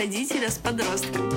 [0.00, 1.30] родителя с подростком.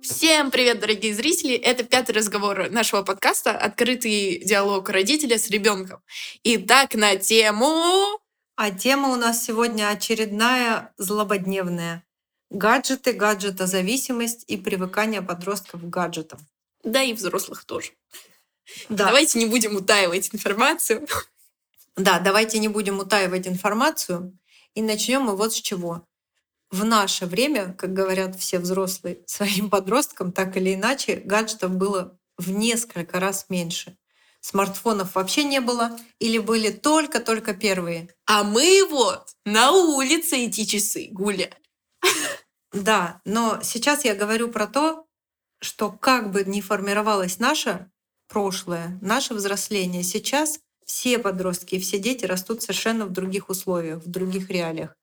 [0.00, 1.54] Всем привет, дорогие зрители!
[1.56, 5.98] Это пятый разговор нашего подкаста «Открытый диалог родителя с ребенком».
[6.44, 8.20] Итак, на тему...
[8.54, 12.04] А тема у нас сегодня очередная злободневная.
[12.50, 16.40] Гаджеты, гаджетозависимость и привыкание подростков к гаджетам.
[16.82, 17.92] Да и взрослых тоже.
[18.88, 19.06] Да.
[19.06, 21.06] Давайте не будем утаивать информацию.
[21.96, 24.36] Да, давайте не будем утаивать информацию.
[24.74, 26.06] И начнем мы вот с чего.
[26.70, 32.50] В наше время, как говорят все взрослые, своим подросткам так или иначе гаджетов было в
[32.50, 33.96] несколько раз меньше.
[34.40, 38.08] Смартфонов вообще не было или были только-только первые.
[38.24, 41.59] А мы вот на улице эти часы гуляли.
[42.72, 45.06] Да, но сейчас я говорю про то,
[45.60, 47.90] что как бы ни формировалось наше
[48.28, 54.08] прошлое, наше взросление, сейчас все подростки и все дети растут совершенно в других условиях, в
[54.08, 54.96] других реалиях.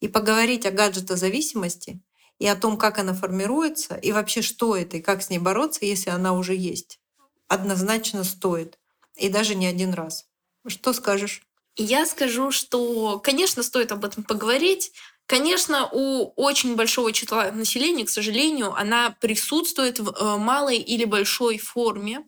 [0.00, 2.00] И поговорить о гаджетозависимости
[2.38, 5.84] и о том, как она формируется, и вообще что это, и как с ней бороться,
[5.84, 7.00] если она уже есть,
[7.48, 8.78] однозначно стоит.
[9.16, 10.26] И даже не один раз.
[10.66, 11.42] Что скажешь?
[11.76, 14.92] Я скажу, что, конечно, стоит об этом поговорить,
[15.26, 21.58] Конечно, у очень большого числа населения, к сожалению, она присутствует в э, малой или большой
[21.58, 22.24] форме.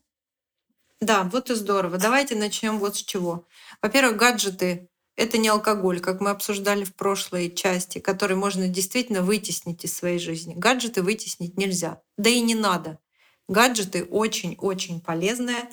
[1.01, 1.97] Да, вот и здорово.
[1.97, 3.47] Давайте начнем вот с чего.
[3.81, 9.85] Во-первых, гаджеты— это не алкоголь, как мы обсуждали в прошлой части, который можно действительно вытеснить
[9.85, 10.55] из своей жизни.
[10.57, 12.03] Гаджеты вытеснить нельзя.
[12.17, 12.99] Да и не надо.
[13.47, 15.71] Гаджеты очень-очень полезное,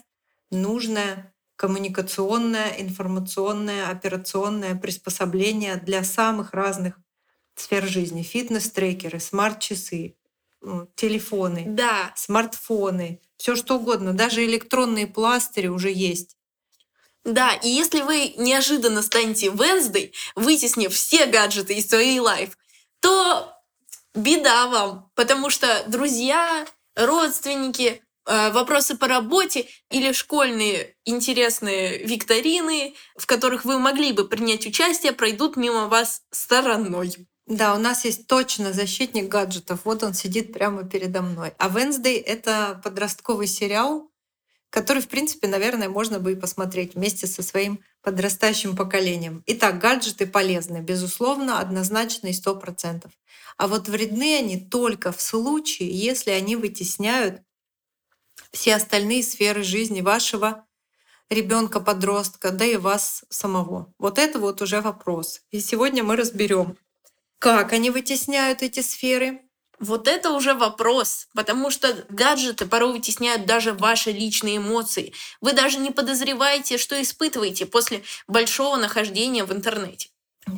[0.51, 6.99] нужное, коммуникационное, информационное, операционное приспособление для самых разных
[7.55, 8.23] сфер жизни.
[8.23, 10.15] Фитнес-трекеры, смарт-часы,
[10.95, 12.11] телефоны, да.
[12.15, 14.13] смартфоны, все что угодно.
[14.13, 16.37] Даже электронные пластыри уже есть.
[17.23, 22.55] Да, и если вы неожиданно станете Венсдей, вытеснив все гаджеты из своей лайф,
[22.99, 23.51] то
[24.13, 33.25] беда вам, потому что друзья, родственники, э, вопросы по работе или школьные интересные викторины, в
[33.25, 37.27] которых вы могли бы принять участие, пройдут мимо вас стороной.
[37.47, 39.81] Да, у нас есть точно защитник гаджетов.
[39.83, 41.53] Вот он сидит прямо передо мной.
[41.59, 44.09] А Wednesday— это подростковый сериал,
[44.71, 49.43] который, в принципе, наверное, можно бы и посмотреть вместе со своим подрастающим поколением.
[49.45, 53.11] Итак, гаджеты полезны, безусловно, однозначно и сто процентов.
[53.57, 57.41] А вот вредны они только в случае, если они вытесняют
[58.51, 60.65] все остальные сферы жизни вашего
[61.29, 63.93] ребенка, подростка, да и вас самого.
[63.97, 65.41] Вот это вот уже вопрос.
[65.51, 66.77] И сегодня мы разберем,
[67.39, 69.41] как они вытесняют эти сферы?
[69.79, 75.13] Вот это уже вопрос, потому что гаджеты порой вытесняют даже ваши личные эмоции.
[75.41, 80.09] Вы даже не подозреваете, что испытываете после большого нахождения в интернете.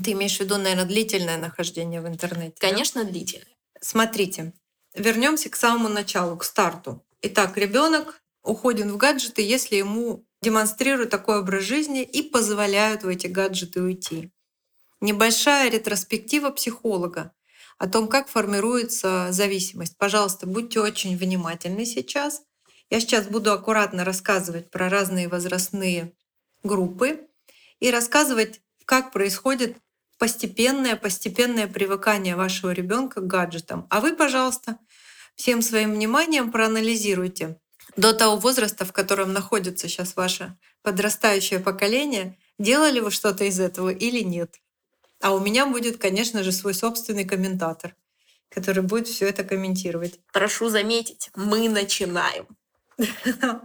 [0.04, 2.56] Ты имеешь в виду, наверное, длительное нахождение в интернете?
[2.60, 3.10] Конечно, да?
[3.10, 3.48] длительное.
[3.82, 4.54] Смотрите,
[4.94, 7.04] вернемся к самому началу, к старту.
[7.22, 13.28] Итак, ребенок уходит в гаджеты, если ему демонстрируют такой образ жизни и позволяют в эти
[13.28, 14.32] гаджеты уйти
[15.02, 17.34] небольшая ретроспектива психолога
[17.78, 19.98] о том, как формируется зависимость.
[19.98, 22.42] Пожалуйста, будьте очень внимательны сейчас.
[22.90, 26.14] Я сейчас буду аккуратно рассказывать про разные возрастные
[26.64, 27.28] группы
[27.80, 29.78] и рассказывать, как происходит
[30.18, 33.86] постепенное, постепенное привыкание вашего ребенка к гаджетам.
[33.90, 34.80] А вы, пожалуйста,
[35.36, 37.60] всем своим вниманием проанализируйте
[37.96, 43.90] до того возраста, в котором находится сейчас ваше подрастающее поколение, делали вы что-то из этого
[43.90, 44.60] или нет.
[45.22, 47.96] А у меня будет, конечно же, свой собственный комментатор,
[48.50, 50.20] который будет все это комментировать.
[50.32, 52.48] Прошу заметить, мы начинаем.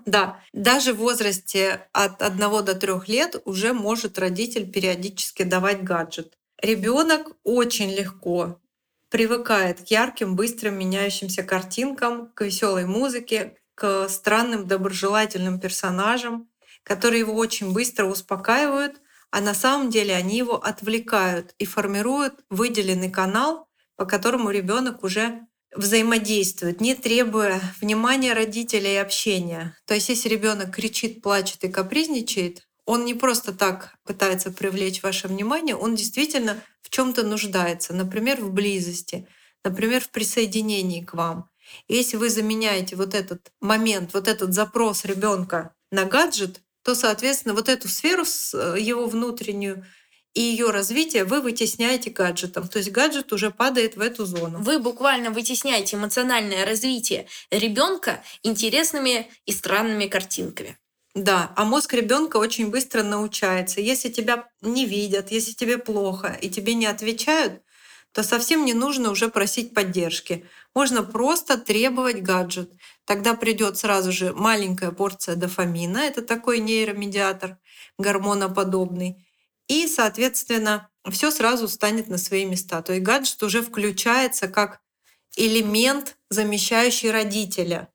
[0.06, 6.36] Да, даже в возрасте от 1 до 3 лет уже может родитель периодически давать гаджет.
[6.60, 8.60] Ребенок очень легко
[9.08, 16.48] привыкает к ярким, быстрым меняющимся картинкам, к веселой музыке, к странным доброжелательным персонажам,
[16.82, 19.00] которые его очень быстро успокаивают
[19.32, 25.40] а на самом деле они его отвлекают и формируют выделенный канал, по которому ребенок уже
[25.74, 29.74] взаимодействует, не требуя внимания родителей и общения.
[29.86, 35.28] То есть если ребенок кричит, плачет и капризничает, он не просто так пытается привлечь ваше
[35.28, 39.26] внимание, он действительно в чем-то нуждается, например, в близости,
[39.64, 41.48] например, в присоединении к вам.
[41.88, 47.54] И если вы заменяете вот этот момент, вот этот запрос ребенка на гаджет, то, соответственно,
[47.54, 48.24] вот эту сферу
[48.76, 49.84] его внутреннюю
[50.34, 52.66] и ее развитие вы вытесняете гаджетом.
[52.68, 54.62] То есть гаджет уже падает в эту зону.
[54.62, 60.78] Вы буквально вытесняете эмоциональное развитие ребенка интересными и странными картинками.
[61.14, 63.82] Да, а мозг ребенка очень быстро научается.
[63.82, 67.60] Если тебя не видят, если тебе плохо и тебе не отвечают,
[68.12, 70.44] то совсем не нужно уже просить поддержки.
[70.74, 72.70] Можно просто требовать гаджет.
[73.04, 77.58] Тогда придет сразу же маленькая порция дофамина, это такой нейромедиатор,
[77.98, 79.26] гормоноподобный.
[79.68, 82.82] И, соответственно, все сразу станет на свои места.
[82.82, 84.80] То есть гаджет уже включается как
[85.36, 87.91] элемент, замещающий родителя.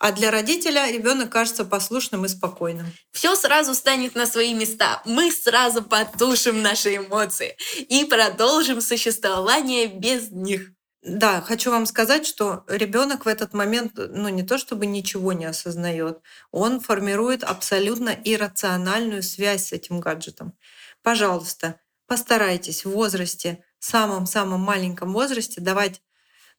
[0.00, 2.86] А для родителя ребенок кажется послушным и спокойным.
[3.12, 5.02] Все сразу станет на свои места.
[5.04, 10.70] Мы сразу потушим наши эмоции и продолжим существование без них.
[11.02, 15.44] Да, хочу вам сказать, что ребенок в этот момент, ну не то чтобы ничего не
[15.44, 16.20] осознает,
[16.50, 20.54] он формирует абсолютно иррациональную связь с этим гаджетом.
[21.02, 26.00] Пожалуйста, постарайтесь в возрасте, самом-самом маленьком возрасте давать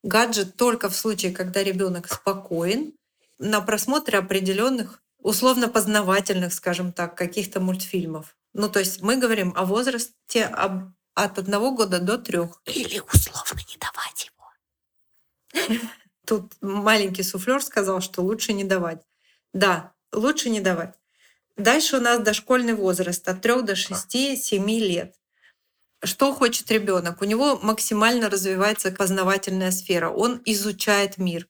[0.04, 2.94] гаджет только в случае, когда ребенок спокоен,
[3.42, 8.36] на просмотре определенных условно-познавательных, скажем так, каких-то мультфильмов.
[8.54, 12.62] Ну, то есть мы говорим о возрасте от одного года до трех.
[12.66, 15.80] Или условно не давать его.
[16.26, 19.02] Тут маленький суфлер сказал, что лучше не давать.
[19.54, 20.96] Да, лучше не давать.
[21.58, 25.16] Дальше у нас дошкольный возраст от 3 до 6-7 лет.
[26.04, 27.22] Что хочет ребенок?
[27.22, 30.10] У него максимально развивается познавательная сфера.
[30.10, 31.48] Он изучает мир.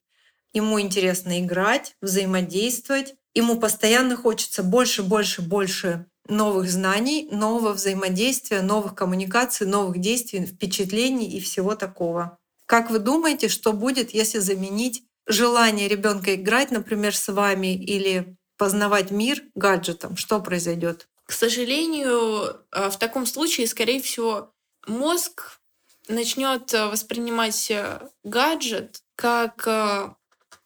[0.53, 3.15] Ему интересно играть, взаимодействовать.
[3.33, 11.30] Ему постоянно хочется больше, больше, больше новых знаний, нового взаимодействия, новых коммуникаций, новых действий, впечатлений
[11.30, 12.38] и всего такого.
[12.65, 19.12] Как вы думаете, что будет, если заменить желание ребенка играть, например, с вами или познавать
[19.12, 20.15] мир гаджетом?
[20.15, 21.07] Что произойдет?
[21.25, 24.54] К сожалению, э, в таком случае, скорее всего,
[24.88, 25.59] мозг
[26.07, 29.68] начнет э, воспринимать э, гаджет как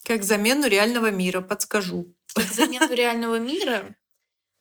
[0.05, 2.13] как замену реального мира, подскажу.
[2.33, 3.95] Как замену реального мира.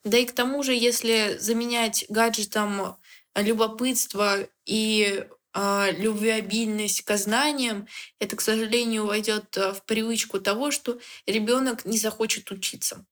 [0.05, 2.97] Да и к тому же, если заменять гаджетом
[3.35, 7.87] любопытство и э, любвеобильность к знаниям,
[8.19, 13.05] это, к сожалению, войдет в привычку того, что ребенок не захочет учиться.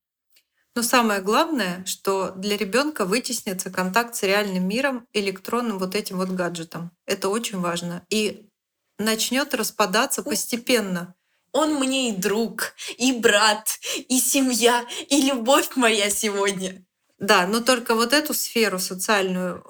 [0.74, 6.30] Но самое главное, что для ребенка вытеснится контакт с реальным миром электронным вот этим вот
[6.30, 6.92] гаджетом.
[7.04, 8.06] Это очень важно.
[8.08, 8.48] И
[8.98, 11.14] начнет распадаться постепенно
[11.52, 13.78] он мне и друг, и брат,
[14.08, 16.84] и семья, и любовь моя сегодня.
[17.18, 19.62] Да, но только вот эту сферу социальную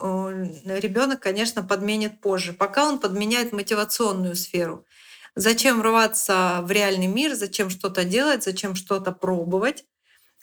[0.65, 4.87] ребенок, конечно, подменит позже, пока он подменяет мотивационную сферу.
[5.35, 9.85] Зачем рваться в реальный мир, зачем что-то делать, зачем что-то пробовать,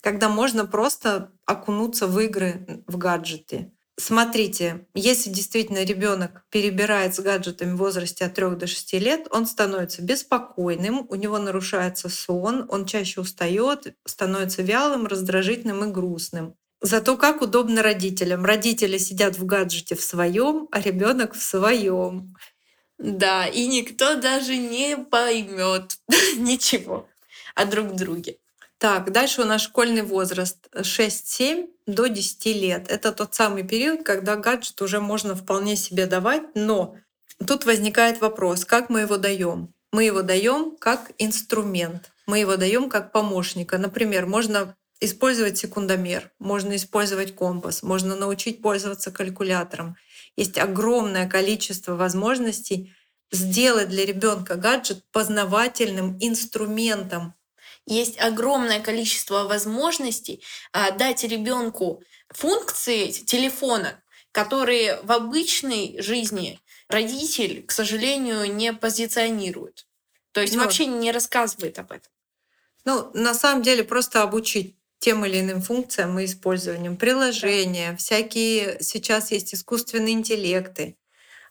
[0.02, 3.72] когда можно просто окунуться в игры, в гаджеты.
[4.00, 9.46] Смотрите, если действительно ребенок перебирает с гаджетами в возрасте от 3 до 6 лет, он
[9.46, 16.56] становится беспокойным, у него нарушается сон, он чаще устает, становится вялым, раздражительным и грустным.
[16.80, 18.46] Зато как удобно родителям.
[18.46, 22.38] Родители сидят в гаджете в своем, а ребенок в своем.
[22.98, 25.98] Да, и никто даже не поймет
[26.38, 27.10] ничего
[27.54, 28.38] о друг друге.
[28.78, 32.90] Так, дальше у нас школьный возраст 6-7 до 10 лет.
[32.90, 36.96] Это тот самый период, когда гаджет уже можно вполне себе давать, но
[37.46, 39.74] тут возникает вопрос, как мы его даем?
[39.92, 43.78] Мы его даем как инструмент, мы его даем как помощника.
[43.78, 49.96] Например, можно использовать секундомер, можно использовать компас, можно научить пользоваться калькулятором.
[50.36, 52.94] Есть огромное количество возможностей
[53.32, 57.34] сделать для ребенка гаджет познавательным инструментом,
[57.94, 67.72] есть огромное количество возможностей а, дать ребенку функции телефона, которые в обычной жизни родитель, к
[67.72, 69.88] сожалению, не позиционирует.
[70.32, 72.12] То есть ну, вообще не рассказывает об этом.
[72.86, 76.98] Ну, на самом деле, просто обучить тем или иным функциям и использованием.
[76.98, 77.98] Приложения, да.
[77.98, 80.98] всякие сейчас есть искусственные интеллекты,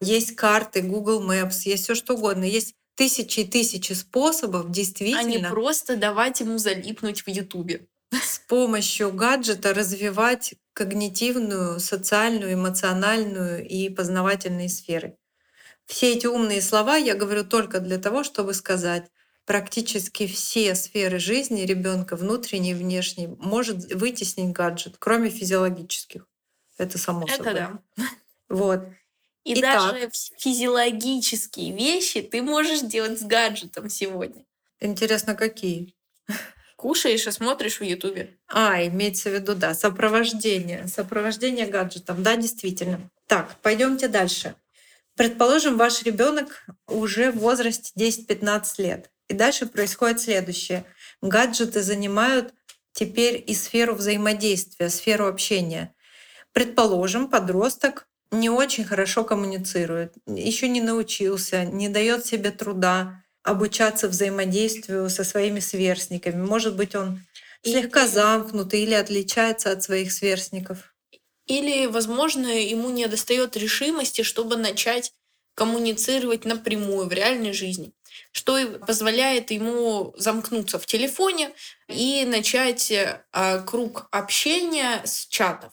[0.00, 2.44] есть карты, Google Maps, есть все что угодно.
[2.44, 5.20] Есть тысячи и тысячи способов действительно...
[5.20, 7.86] А не просто давать ему залипнуть в Ютубе.
[8.10, 15.16] С помощью гаджета развивать когнитивную, социальную, эмоциональную и познавательные сферы.
[15.86, 19.06] Все эти умные слова я говорю только для того, чтобы сказать,
[19.46, 26.26] практически все сферы жизни ребенка, внутренней и внешней, может вытеснить гаджет, кроме физиологических.
[26.78, 27.54] Это само Это собой.
[27.54, 27.80] да.
[28.48, 28.80] Вот.
[29.44, 29.92] И Итак.
[29.92, 34.44] даже физиологические вещи ты можешь делать с гаджетом сегодня.
[34.80, 35.94] Интересно, какие?
[36.76, 38.38] Кушаешь и смотришь в Ютубе.
[38.46, 40.86] А, имеется в виду, да, сопровождение.
[40.86, 42.22] Сопровождение гаджетом.
[42.22, 43.10] Да, действительно.
[43.26, 44.54] Так, пойдемте дальше.
[45.16, 49.10] Предположим, ваш ребенок уже в возрасте 10-15 лет.
[49.26, 50.84] И дальше происходит следующее.
[51.20, 52.54] Гаджеты занимают
[52.92, 55.94] теперь и сферу взаимодействия, сферу общения.
[56.52, 65.08] Предположим, подросток не очень хорошо коммуницирует, еще не научился, не дает себе труда обучаться взаимодействию
[65.08, 66.44] со своими сверстниками.
[66.44, 67.20] Может быть, он
[67.62, 70.94] слегка замкнутый или отличается от своих сверстников.
[71.46, 75.12] Или, возможно, ему не достает решимости, чтобы начать
[75.54, 77.92] коммуницировать напрямую в реальной жизни,
[78.32, 81.50] что и позволяет ему замкнуться в телефоне
[81.88, 82.92] и начать
[83.32, 85.72] а, круг общения с чатов.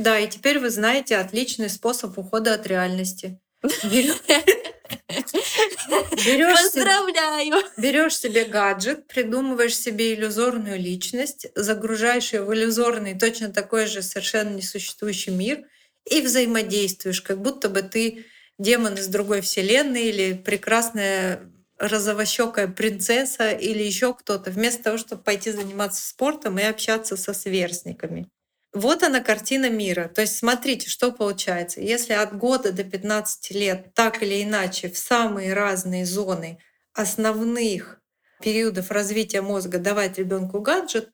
[0.00, 3.38] Да, и теперь вы знаете отличный способ ухода от реальности.
[3.84, 4.16] Берешь
[6.72, 7.62] Поздравляю!
[7.76, 14.54] Берешь себе гаджет, придумываешь себе иллюзорную личность, загружаешь ее в иллюзорный, точно такой же совершенно
[14.54, 15.64] несуществующий мир
[16.10, 18.24] и взаимодействуешь, как будто бы ты
[18.58, 21.42] демон из другой вселенной или прекрасная
[21.78, 28.30] розовощекая принцесса или еще кто-то, вместо того, чтобы пойти заниматься спортом и общаться со сверстниками.
[28.72, 30.08] Вот она картина мира.
[30.14, 31.80] То есть смотрите, что получается.
[31.80, 36.58] Если от года до 15 лет так или иначе в самые разные зоны
[36.92, 38.00] основных
[38.40, 41.10] периодов развития мозга давать ребенку гаджет,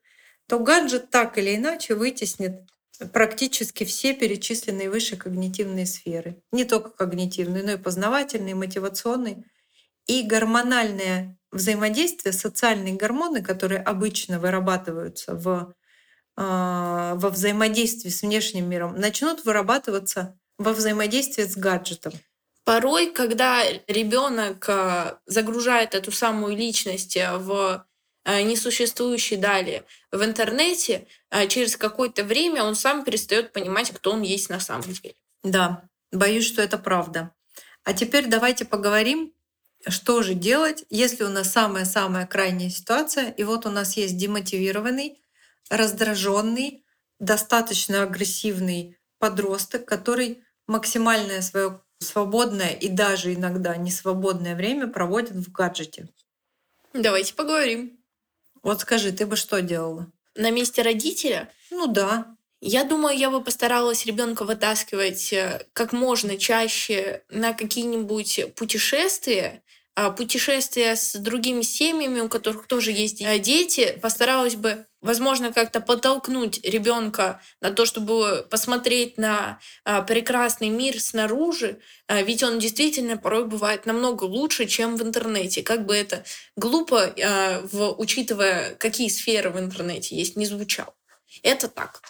[0.49, 2.61] то гаджет так или иначе вытеснит
[3.13, 6.43] практически все перечисленные выше когнитивные сферы.
[6.53, 9.45] Не только когнитивные, но и познавательные, мотивационные.
[10.07, 15.75] И гормональное взаимодействие, социальные гормоны, которые обычно вырабатываются в
[16.37, 22.13] во взаимодействии с внешним миром начнут вырабатываться во взаимодействии с гаджетом.
[22.65, 27.87] Порой, когда ребенок а, загружает эту самую личность а, в
[28.27, 31.07] несуществующий далее в интернете,
[31.49, 35.15] через какое-то время он сам перестает понимать, кто он есть на самом деле.
[35.45, 37.31] Да, боюсь, что это правда.
[37.85, 39.33] А теперь давайте поговорим,
[39.87, 45.21] что же делать, если у нас самая-самая крайняя ситуация, и вот у нас есть демотивированный,
[45.71, 46.85] раздраженный,
[47.19, 56.09] достаточно агрессивный подросток, который максимальное свое свободное и даже иногда несвободное время проводит в гаджете.
[56.93, 57.99] Давайте поговорим.
[58.63, 60.11] Вот скажи, ты бы что делала?
[60.35, 61.51] На месте родителя?
[61.71, 62.37] Ну да.
[62.61, 69.63] Я думаю, я бы постаралась ребенка вытаскивать э, как можно чаще на какие-нибудь путешествия,
[69.95, 75.81] а, путешествия с другими семьями, у которых тоже есть э, дети, постаралась бы, возможно, как-то
[75.81, 83.17] подтолкнуть ребенка на то, чтобы посмотреть на а, прекрасный мир снаружи, а, ведь он действительно
[83.17, 85.63] порой бывает намного лучше, чем в интернете.
[85.63, 86.25] Как бы это
[86.57, 87.15] глупо,
[87.73, 90.95] в, учитывая, какие сферы в интернете есть, не звучало.
[91.43, 92.03] Это так.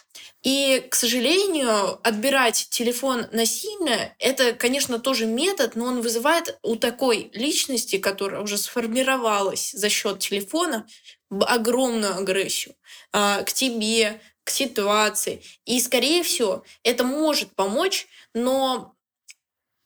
[0.43, 7.29] И, к сожалению, отбирать телефон насильно— это, конечно, тоже метод, но он вызывает у такой
[7.33, 10.87] личности, которая уже сформировалась за счет телефона,
[11.29, 12.75] огромную агрессию
[13.11, 15.43] а, к тебе, к ситуации.
[15.65, 18.95] И, скорее всего, это может помочь, но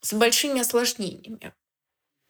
[0.02, 1.54] с большими осложнениями.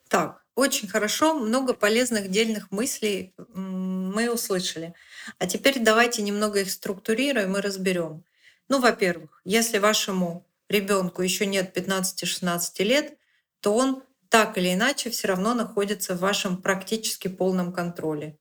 [0.07, 4.93] Так, очень хорошо, много полезных дельных мыслей мы услышали.
[5.39, 8.23] А теперь давайте немного их структурируем и разберем.
[8.69, 13.17] Ну, во-первых, если вашему ребенку еще нет 15-16 лет,
[13.59, 18.37] то он так или иначе все равно находится в вашем практически полном контроле.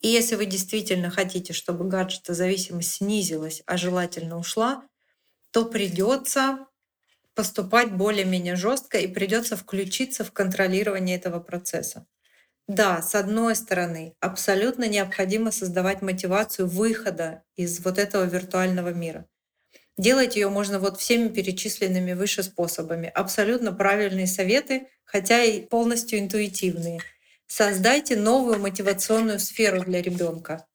[0.00, 4.84] И если вы действительно хотите, чтобы гаджетозависимость снизилась, а желательно ушла,
[5.52, 6.66] то придется
[7.34, 12.06] поступать более-менее жестко и придется включиться в контролирование этого процесса.
[12.66, 19.26] Да, с одной стороны, абсолютно необходимо создавать мотивацию выхода из вот этого виртуального мира.
[19.98, 23.10] Делать ее можно вот всеми перечисленными выше способами.
[23.14, 27.00] Абсолютно правильные советы, хотя и полностью интуитивные.
[27.46, 30.66] Создайте новую мотивационную сферу для ребенка.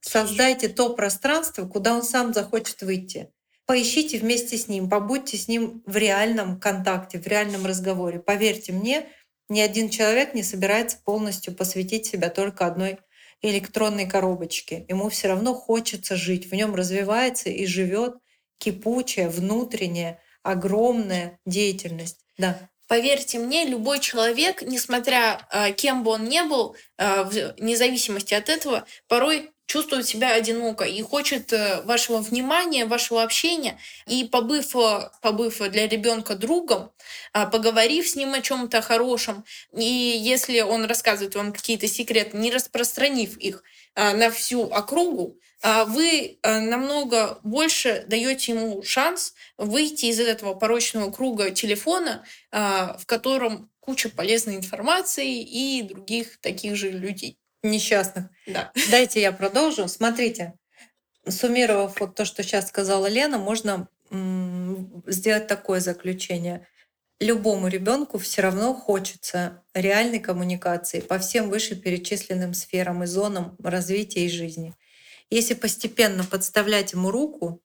[0.00, 3.30] Создайте то пространство, куда он сам захочет выйти.
[3.66, 8.18] Поищите вместе с ним, побудьте с ним в реальном контакте, в реальном разговоре.
[8.18, 9.06] Поверьте мне,
[9.50, 12.98] ни один человек не собирается полностью посвятить себя только одной
[13.42, 14.84] электронной коробочке.
[14.88, 18.16] Ему все равно хочется жить, в нем развивается и живет
[18.58, 22.20] кипучая, внутренняя, огромная деятельность.
[22.38, 22.58] Да.
[22.86, 28.48] Поверьте мне, любой человек, несмотря а, кем бы он ни был, а, вне зависимости от
[28.48, 35.10] этого, порой чувствует себя одиноко и хочет э, вашего внимания, вашего общения, и побыв, э,
[35.22, 36.90] побыв для ребенка другом,
[37.32, 42.50] а, поговорив с ним о чем-то хорошем, и если он рассказывает вам какие-то секреты, не
[42.50, 43.62] распространив их
[43.94, 51.12] а, на всю округу, а, вы намного больше даете ему шанс выйти из этого порочного
[51.12, 58.26] круга телефона, в котором куча полезной информации и других таких же людей несчастных.
[58.46, 58.72] Да.
[58.90, 59.88] Дайте я продолжу.
[59.88, 60.54] Смотрите,
[61.28, 63.88] суммировав вот то, что сейчас сказала Лена, можно
[65.06, 66.66] сделать такое заключение.
[67.20, 74.30] Любому ребенку все равно хочется реальной коммуникации по всем вышеперечисленным сферам и зонам развития и
[74.30, 74.74] жизни.
[75.28, 77.62] Если постепенно подставлять ему руку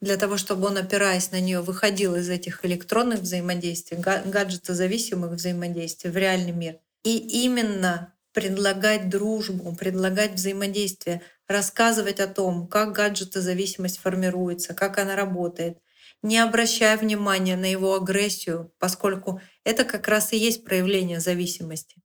[0.00, 6.16] для того, чтобы он, опираясь на нее, выходил из этих электронных взаимодействий, гаджетозависимых взаимодействий в
[6.16, 14.98] реальный мир, и именно предлагать дружбу, предлагать взаимодействие, рассказывать о том, как гаджетозависимость формируется, как
[14.98, 15.78] она работает,
[16.22, 21.96] не обращая внимания на его агрессию, поскольку это как раз и есть проявление зависимости.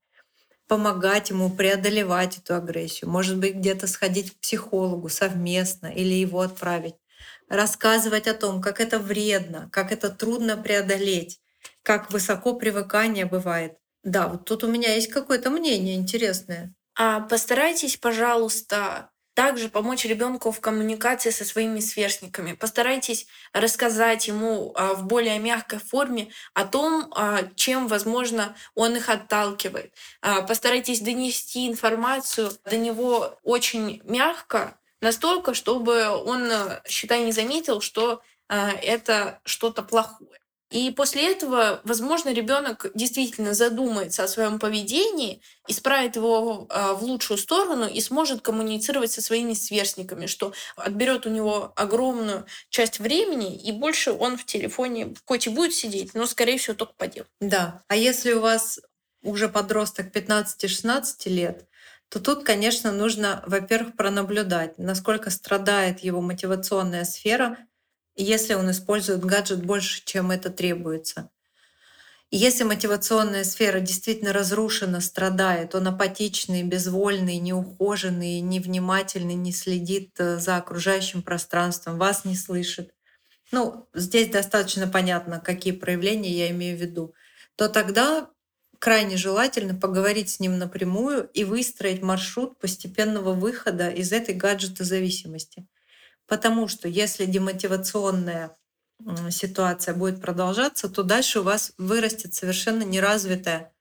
[0.67, 6.95] Помогать ему преодолевать эту агрессию, может быть, где-то сходить к психологу совместно или его отправить.
[7.49, 11.39] Рассказывать о том, как это вредно, как это трудно преодолеть,
[11.83, 13.77] как высоко привыкание бывает.
[14.07, 16.73] Да, вот тут у меня есть какое-то мнение интересное.
[16.97, 22.53] А постарайтесь, пожалуйста, также помочь ребенку в коммуникации со своими сверстниками.
[22.53, 29.09] Постарайтесь рассказать ему а, в более мягкой форме о том, а, чем, возможно, он их
[29.09, 29.93] отталкивает.
[30.21, 36.49] А, постарайтесь донести информацию до него очень мягко, настолько, чтобы он,
[36.87, 40.39] считай, не заметил, что это что-то плохое.
[40.69, 47.37] И после этого, возможно, ребенок действительно задумается о своем поведении, исправит его а, в лучшую
[47.37, 53.71] сторону и сможет коммуницировать со своими сверстниками, что отберет у него огромную часть времени, и
[53.71, 57.27] больше он в телефоне хоть и будет сидеть, но, скорее всего, только по делу.
[57.39, 57.83] Да.
[57.87, 58.79] А если у вас
[59.23, 61.65] уже подросток 15-16 лет,
[62.09, 67.57] то тут, конечно, нужно, во-первых, пронаблюдать, насколько страдает его мотивационная сфера,
[68.23, 71.29] если он использует гаджет больше, чем это требуется.
[72.29, 80.57] если мотивационная сфера действительно разрушена, страдает, он апатичный, безвольный, неухоженный, невнимательный, не следит э, за
[80.57, 82.91] окружающим пространством, вас не слышит,
[83.51, 87.13] ну, здесь достаточно понятно, какие проявления я имею в виду,
[87.55, 88.29] то тогда
[88.79, 95.65] крайне желательно поговорить с ним напрямую и выстроить маршрут постепенного выхода из этой гаджета зависимости.
[96.27, 98.57] Потому что если демотивационная
[99.29, 103.73] ситуация будет продолжаться, то дальше у вас вырастет совершенно неразвитая,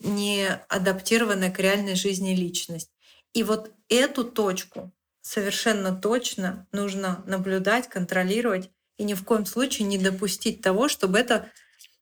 [0.00, 2.90] не адаптированная к реальной жизни личность.
[3.32, 9.98] И вот эту точку совершенно точно нужно наблюдать, контролировать и ни в коем случае не
[9.98, 11.50] допустить того, чтобы это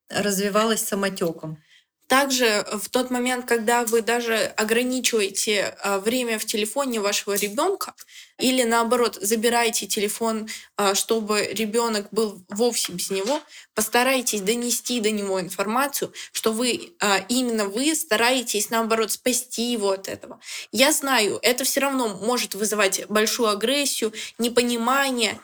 [0.09, 1.63] развивалось самотеком.
[2.07, 7.95] Также в тот момент, когда вы даже ограничиваете а, время в телефоне вашего ребенка,
[8.39, 13.41] или наоборот забираете телефон, а, чтобы ребенок был вовсе без него,
[13.75, 20.09] постарайтесь донести до него информацию, что вы а, именно вы стараетесь наоборот спасти его от
[20.09, 20.41] этого.
[20.73, 25.41] Я знаю, это все равно может вызывать большую агрессию, непонимание,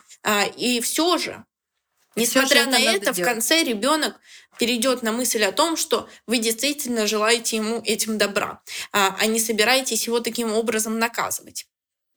[0.55, 1.43] и все же
[2.15, 4.19] Несмотря на это, в конце ребенок
[4.59, 9.39] перейдет на мысль о том, что вы действительно желаете ему этим добра, а, а не
[9.39, 11.67] собираетесь его таким образом наказывать.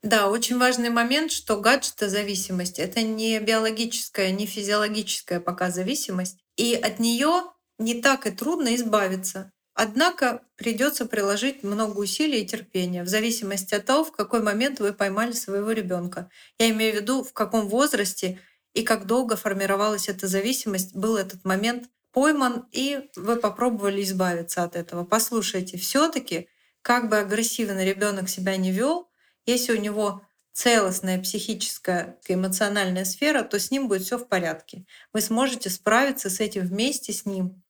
[0.02, 6.98] Да, очень важный момент, что гаджетозависимость— это не биологическая, не физиологическая пока зависимость, и от
[6.98, 7.44] нее
[7.78, 9.50] не так и трудно избавиться.
[9.74, 14.92] Однако придется приложить много усилий и терпения в зависимости от того, в какой момент вы
[14.92, 16.30] поймали своего ребенка.
[16.59, 18.38] Я имею в виду, в каком возрасте
[18.74, 24.76] и как долго формировалась эта зависимость, был этот момент пойман, и вы попробовали избавиться от
[24.76, 25.04] этого.
[25.04, 26.48] Послушайте, все-таки,
[26.82, 29.08] как бы агрессивно ребенок себя не вел,
[29.46, 34.84] если у него целостная психическая эмоциональная сфера, то с ним будет все в порядке.
[35.12, 37.62] Вы сможете справиться с этим вместе с ним.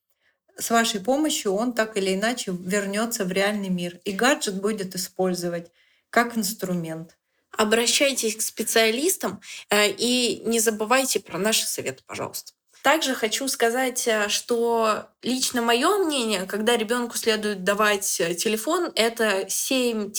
[0.56, 4.00] С вашей помощью он так или иначе вернется в реальный мир.
[4.04, 5.70] И гаджет будет использовать
[6.10, 7.16] как инструмент.
[7.56, 9.40] Обращайтесь к специалистам
[9.70, 12.52] э, и не забывайте про наши советы, пожалуйста.
[12.82, 19.48] Также хочу сказать, э, что лично мое мнение, когда ребенку следует давать э, телефон, это
[19.48, 20.12] 7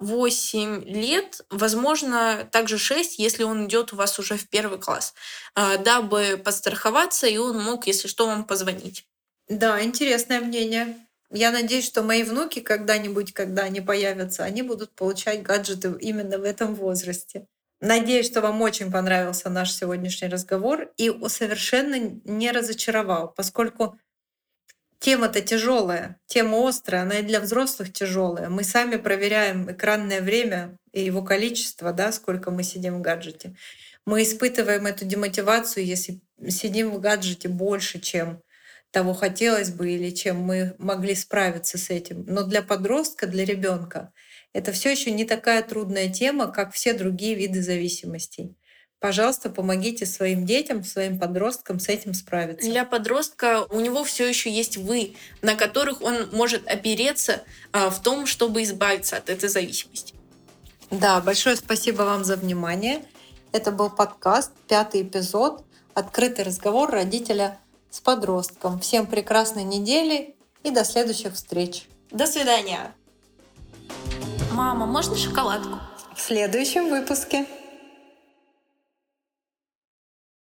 [0.00, 5.12] 8 лет, возможно, также 6, если он идет у вас уже в первый класс,
[5.56, 9.06] дабы подстраховаться, и он мог, если что, вам позвонить.
[9.48, 11.07] Да, интересное мнение.
[11.30, 16.42] Я надеюсь, что мои внуки когда-нибудь, когда они появятся, они будут получать гаджеты именно в
[16.42, 17.46] этом возрасте.
[17.80, 23.98] Надеюсь, что вам очень понравился наш сегодняшний разговор и совершенно не разочаровал, поскольку
[24.98, 28.48] тема-то тяжелая, тема острая, она и для взрослых тяжелая.
[28.48, 33.54] Мы сами проверяем экранное время и его количество, да, сколько мы сидим в гаджете.
[34.06, 38.42] Мы испытываем эту демотивацию, если сидим в гаджете больше, чем
[38.90, 42.24] того хотелось бы или чем мы могли справиться с этим.
[42.26, 44.12] Но для подростка, для ребенка
[44.52, 48.56] это все еще не такая трудная тема, как все другие виды зависимостей.
[49.00, 52.68] Пожалуйста, помогите своим детям, своим подросткам с этим справиться.
[52.68, 58.02] Для подростка у него все еще есть вы, на которых он может опереться а, в
[58.02, 60.14] том, чтобы избавиться от этой зависимости.
[60.90, 63.04] Да, большое спасибо вам за внимание.
[63.52, 67.58] Это был подкаст, пятый эпизод, открытый разговор родителя
[67.90, 68.80] с подростком.
[68.80, 71.88] Всем прекрасной недели и до следующих встреч.
[72.10, 72.94] До свидания.
[74.52, 75.78] Мама, можно шоколадку?
[76.14, 77.46] В следующем выпуске.